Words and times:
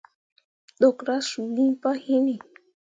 Ɗukra 0.79 1.15
suu 1.29 1.49
iŋ 1.63 1.71
pah 1.81 1.97
hinni. 2.03 2.35